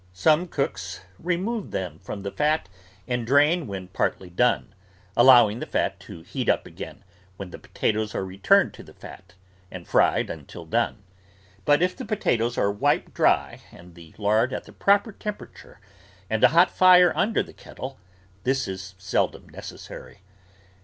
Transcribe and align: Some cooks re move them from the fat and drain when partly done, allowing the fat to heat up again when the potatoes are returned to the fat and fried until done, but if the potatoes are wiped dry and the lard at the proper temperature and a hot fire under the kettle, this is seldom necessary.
Some 0.13 0.47
cooks 0.47 1.01
re 1.19 1.37
move 1.37 1.69
them 1.69 1.99
from 1.99 2.23
the 2.23 2.31
fat 2.31 2.67
and 3.07 3.23
drain 3.23 3.67
when 3.67 3.87
partly 3.89 4.31
done, 4.31 4.73
allowing 5.15 5.59
the 5.59 5.67
fat 5.67 5.99
to 5.99 6.23
heat 6.23 6.49
up 6.49 6.65
again 6.65 7.03
when 7.37 7.51
the 7.51 7.59
potatoes 7.59 8.15
are 8.15 8.25
returned 8.25 8.73
to 8.73 8.81
the 8.83 8.95
fat 8.95 9.35
and 9.69 9.87
fried 9.87 10.31
until 10.31 10.65
done, 10.65 11.03
but 11.65 11.83
if 11.83 11.95
the 11.95 12.03
potatoes 12.03 12.57
are 12.57 12.71
wiped 12.71 13.13
dry 13.13 13.61
and 13.71 13.93
the 13.93 14.15
lard 14.17 14.53
at 14.53 14.63
the 14.63 14.73
proper 14.73 15.11
temperature 15.11 15.79
and 16.31 16.43
a 16.43 16.47
hot 16.47 16.71
fire 16.71 17.13
under 17.15 17.43
the 17.43 17.53
kettle, 17.53 17.99
this 18.43 18.67
is 18.67 18.95
seldom 18.97 19.47
necessary. 19.49 20.21